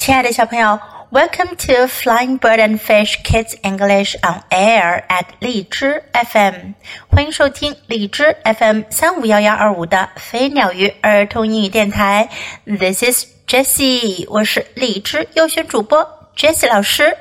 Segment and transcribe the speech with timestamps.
[0.00, 0.80] 亲爱的小朋友
[1.10, 6.72] ，Welcome to Flying Bird and Fish Kids English on Air at 荔枝 FM，
[7.10, 12.30] 欢迎收听荔枝 FM 三五幺幺二五的飞鸟鱼儿童英语电台。
[12.64, 17.18] This is Jessie，我是荔枝优选主播 Jessie 老师。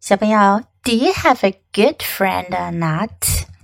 [0.00, 3.12] 小朋友，Do you have a good friend or not？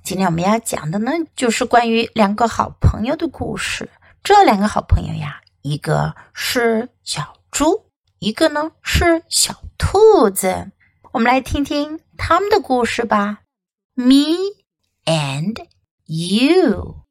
[0.04, 3.90] 今天我们要讲的呢，就是关于两个好朋友的故事。
[4.22, 7.87] 这两个好朋友呀，一个是小猪。
[8.18, 10.72] 一个呢是小兔子，
[11.12, 13.42] 我们来听听他们的故事吧。
[13.94, 14.36] Me
[15.04, 15.68] and
[16.06, 17.04] you，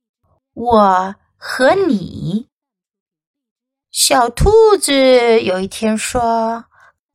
[0.53, 2.49] 我和你。
[3.89, 6.65] 小兔子有一天说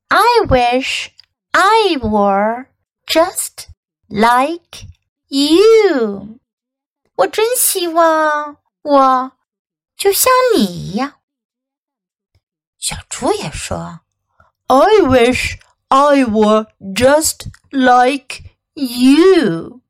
[0.09, 1.09] ：“I wish
[1.51, 2.67] I were
[3.07, 3.67] just
[4.09, 4.87] like
[5.29, 6.39] you。”
[7.17, 9.33] 我真希望我
[9.97, 11.22] 就像你一样。
[12.83, 14.01] 小猪也说
[14.67, 18.43] ：“I wish I were just like
[18.75, 19.83] you。”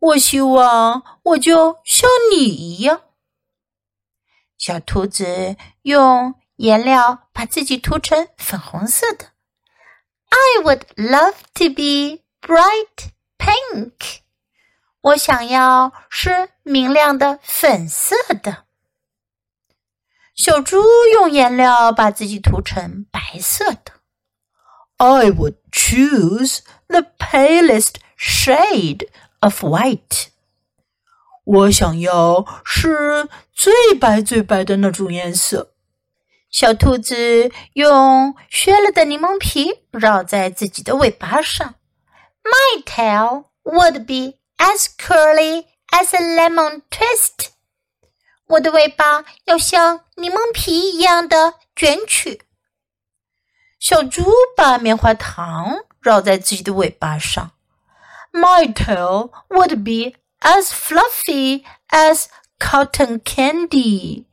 [0.00, 3.02] 我希望我就像你一样。
[4.58, 9.26] 小兔子用颜料把自己涂成粉红色的。
[10.30, 14.22] I would love to be bright pink。
[15.00, 18.69] 我想要是明亮的粉色的。
[20.42, 23.92] 小猪用颜料把自己涂成白色的。
[24.96, 29.06] I would choose the palest shade
[29.40, 30.28] of white。
[31.44, 35.74] 我想要是最白最白的那种颜色。
[36.50, 41.74] 小兔子用削了的柠檬皮绕在自己的尾巴上。
[42.42, 47.59] My tail would be as curly as a lemon twist。
[48.50, 52.42] 我的尾巴要像柠檬皮一样的卷曲。
[53.78, 54.24] 小猪
[54.56, 57.52] 把棉花糖绕在自己的尾巴上。
[58.32, 62.26] My tail would be as fluffy as
[62.58, 64.24] cotton candy。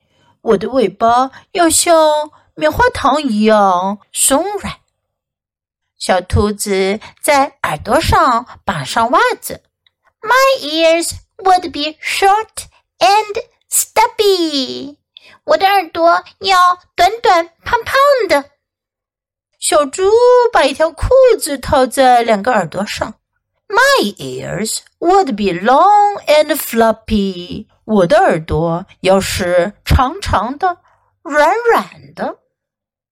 [0.42, 4.80] 我的尾巴要像棉花糖一样松软。
[6.00, 9.62] 小兔子在耳朵上绑上袜子。
[10.22, 12.66] My ears would be short
[12.98, 14.98] and Stubby，
[15.44, 17.96] 我的耳朵要短短胖胖
[18.30, 18.52] 的。
[19.60, 20.10] 小猪
[20.54, 21.08] 把一条裤
[21.40, 23.16] 子套在两个耳朵上。
[23.68, 27.68] My ears would be long and floppy。
[27.84, 30.78] 我的耳朵要是长长的、
[31.22, 32.38] 软软的。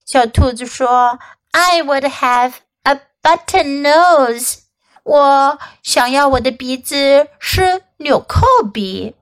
[0.06, 1.20] 小兔子说
[1.52, 4.60] ：“I would have a button nose。”
[5.04, 9.16] 我想要我的鼻子是纽扣鼻。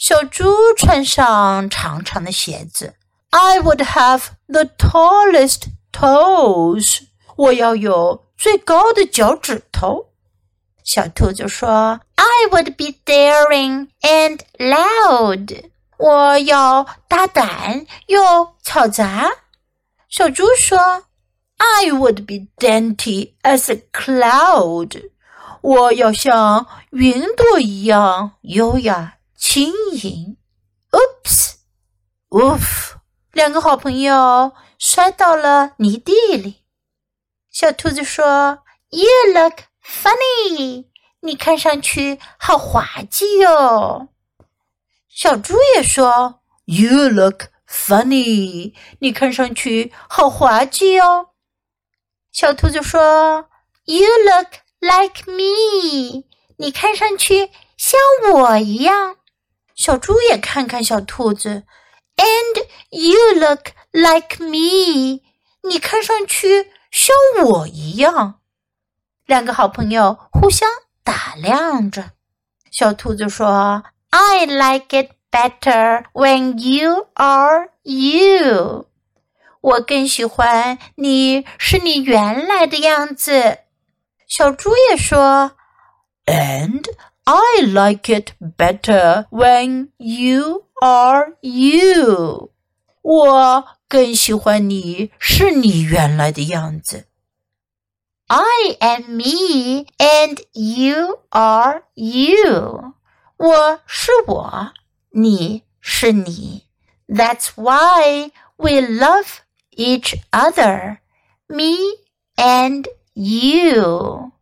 [0.00, 0.44] 小猪
[0.76, 2.94] 穿上长长的鞋子。
[3.30, 7.06] I would have the tallest toes。
[7.36, 10.06] 我要有最高的脚趾头。
[10.84, 15.70] 小兔子说：“I would be daring and loud。
[15.98, 19.30] 我要大胆又嘈杂。”
[20.08, 21.04] 小猪说：“
[21.58, 25.10] I would be dainty as a cloud。
[25.62, 30.37] 我要像云朵一样优雅。” 轻盈
[30.91, 32.97] ，Oops，Oof，
[33.31, 36.63] 两个好朋友摔到了泥地里。
[37.49, 38.59] 小兔子说
[38.91, 40.85] ：“You look funny，
[41.21, 44.09] 你看上去好滑稽哟。”
[45.09, 51.29] 小猪也说：“You look funny，你看上去好滑稽哦。”
[52.31, 53.49] 小兔子说
[53.85, 56.25] ：“You look like me，
[56.57, 57.99] 你看上去像
[58.33, 59.17] 我一样。”
[59.81, 61.63] 小猪也看看小兔子
[62.15, 65.23] ，And you look like me，
[65.67, 68.41] 你看上去像我一样。
[69.25, 70.69] 两个好朋友互相
[71.03, 72.11] 打量着。
[72.69, 78.85] 小兔子说：“I like it better when you are you。”
[79.61, 83.61] 我更喜欢你是你原来的样子。
[84.27, 85.53] 小猪也说
[86.27, 86.83] ：“And。”
[87.30, 92.50] I like it better when you are you。
[93.02, 97.06] 我更喜欢你是你原来的样子。
[98.28, 102.94] I am me and you are you。
[103.36, 104.72] 我是我，
[105.10, 106.64] 你是你。
[107.06, 109.38] That's why we love
[109.76, 110.98] each other,
[111.46, 111.76] me
[112.34, 114.32] and you。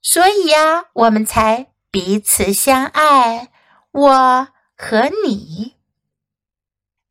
[0.00, 3.49] 所以呀，我们才 彼此相爱，
[3.91, 4.47] 我
[4.77, 5.75] 和你，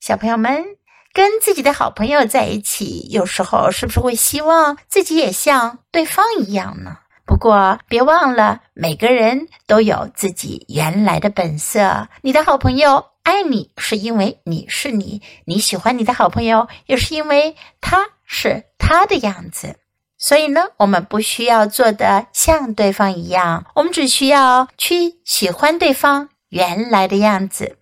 [0.00, 0.64] 小朋友们，
[1.12, 6.96] 跟自己的好朋友在一起，有时候是不是会希望自己也像对方一样呢？
[7.26, 12.08] 不过别忘了，每个人都有自己原来的本色。
[12.22, 19.76] 你的好朋友爱你，是因为你是你；你喜欢你的好朋友，也是因为他是他的样子。
[20.19, 27.77] 所以呢，我们不需要做的像对方一样，我们只需要去喜欢对方原来的样子。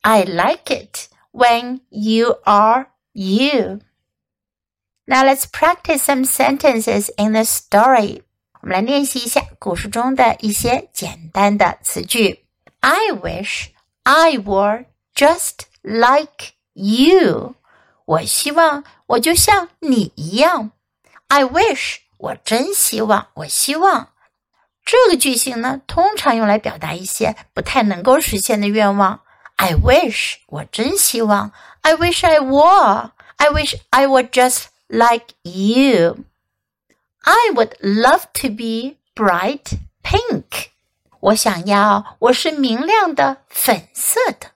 [0.00, 3.80] I like it when you are you.
[5.06, 8.22] Now let's practice some sentences in the story.
[8.62, 12.46] 我们来练习一下故事中的一些简单的词句。
[12.80, 13.66] I wish
[14.04, 17.54] I were just like you.
[18.06, 20.72] 我希望我就像你一样。
[21.28, 24.08] I wish，我真希望，我希望。
[24.84, 29.20] 这个句型呢，通常用来表达一些不太能够实现的愿望。
[29.56, 31.52] I wish，我真希望。
[31.80, 36.24] I wish I were。I wish I were just like you.
[37.22, 40.68] I would love to be bright pink.
[41.20, 44.50] 我想要我是明亮的粉色的，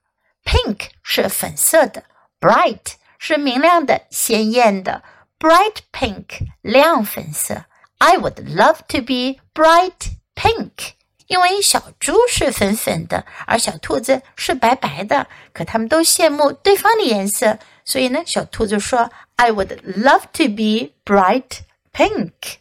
[0.45, 2.05] pink 是粉色的，
[2.39, 5.03] bright 是明亮的、鲜艳的。
[5.43, 7.65] bright pink 亮粉色。
[7.99, 10.93] I would love to be bright pink，
[11.27, 15.27] 因为小猪是粉粉的，而小兔子是白白的。
[15.53, 22.59] 可他们都羡慕对方的颜色，所以呢，小兔子说：“I would love to be bright pink。”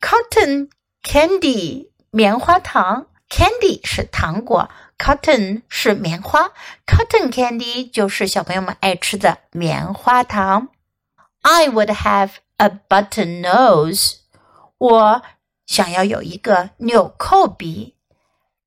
[0.00, 0.68] Cotton
[1.02, 6.52] candy 棉花糖，candy 是糖果，cotton 是棉花，
[6.86, 10.68] cotton candy 就是小朋友们爱吃的棉花糖。
[11.44, 14.16] I would have a button nose.
[14.78, 15.22] 我
[15.66, 17.96] 想要有一个纽扣鼻。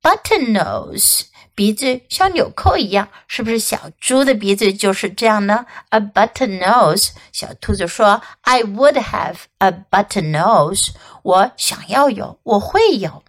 [0.01, 5.65] Button nose，鼻子像纽扣一样，是不是小猪的鼻子就是这样呢？
[5.91, 10.89] A button nose，小兔子说：“I would have a button nose。”
[11.23, 13.23] 我想要有，我会有。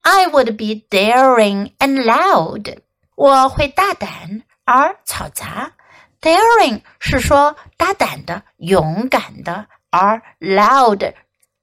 [0.00, 2.78] I would be daring and loud。
[3.14, 5.74] 我会大胆而嘈杂。
[6.21, 11.13] Daring 是说大胆的、勇敢的，而 loud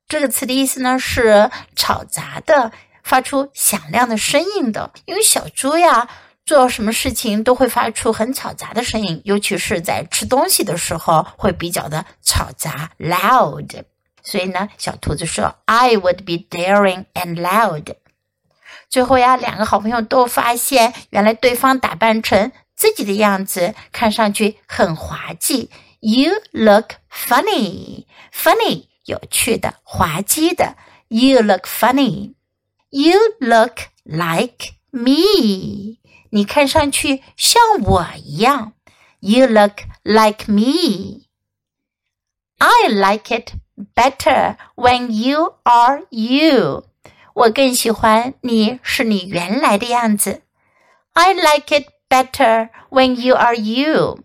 [0.09, 2.73] 这个词的意思呢是吵杂的、
[3.03, 4.93] 发出响亮的声音的。
[5.05, 6.09] 因为小猪呀，
[6.47, 13.83] 做什么事情都会发出很嘈杂的声音，尤其是在吃东西的时候会比较的嘈杂 loud。
[14.23, 17.95] 所以呢，小兔子说：“I would be daring and loud。”
[18.89, 22.53] 最后呀，两个好朋友都发现，原来对方打扮成。
[22.76, 25.70] 自己的样子看上去很滑稽。
[26.00, 30.76] You look funny, funny 有趣的、滑稽的。
[31.10, 32.34] You look funny.
[32.90, 35.98] You look like me.
[36.32, 38.74] 你看上去像我一样。
[39.20, 41.28] You look like me.
[42.58, 43.54] I like it
[43.96, 46.86] better when you are you.
[47.34, 50.42] 我更喜欢你是你原来的样子。
[51.14, 54.24] I like it better when you are you.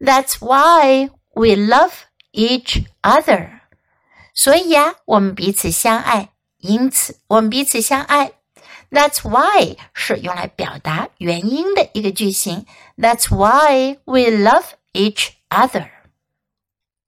[0.00, 3.60] That's why we love each other.
[4.34, 8.32] 所以呀，我们彼此相爱，因此我们彼此相爱。
[8.90, 12.66] That's why 是用来表达原因的一个句型。
[12.96, 15.90] That's why we love each other.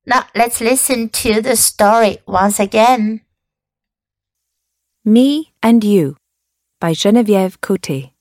[0.04, 3.20] Now let's listen to the story once again.
[5.02, 6.16] Me and You
[6.80, 8.12] by Geneviève Coté.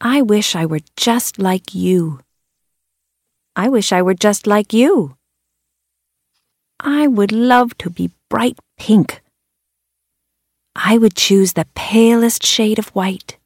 [0.00, 2.20] I wish I were just like you.
[3.56, 5.16] I wish I were just like you.
[6.78, 9.20] I would love to be bright pink.
[10.76, 13.38] I would choose the palest shade of white.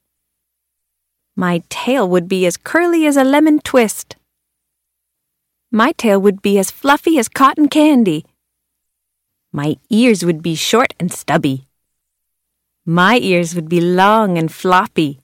[1.34, 4.16] My tail would be as curly as a lemon twist.
[5.70, 8.26] My tail would be as fluffy as cotton candy.
[9.50, 11.66] My ears would be short and stubby.
[12.84, 15.21] My ears would be long and floppy.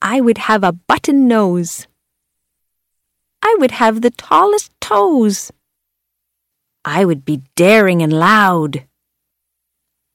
[0.00, 1.86] I would have a button nose.
[3.42, 5.50] I would have the tallest toes.
[6.84, 8.84] I would be daring and loud.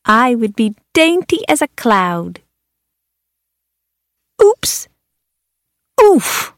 [0.05, 2.41] I would be dainty as a cloud.
[4.41, 4.87] Oops!
[6.01, 6.53] Oof!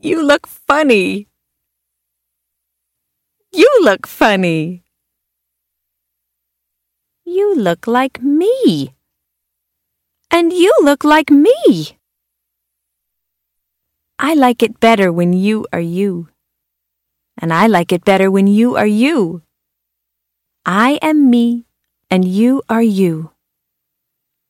[0.00, 1.28] You look funny.
[3.52, 4.82] You look funny.
[7.24, 8.94] You look like me.
[10.33, 11.97] And you look like me.
[14.17, 16.27] I like it better when you are you.
[17.41, 19.41] And I like it better when you are you.
[20.65, 21.65] I am me,
[22.09, 23.31] and you are you.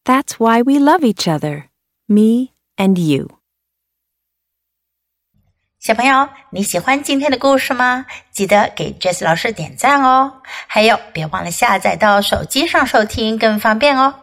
[0.06, 1.70] That's why we love each other,
[2.08, 3.38] me and you.
[5.80, 8.06] 小朋友，你喜欢今天的故事吗？
[8.32, 10.42] 记得给 Jess 老师点赞哦！
[10.68, 14.23] 还有，别忘了下载到手机上收听，更方便哦。